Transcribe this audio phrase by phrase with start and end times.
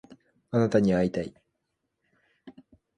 [0.49, 1.31] あなたに会いたい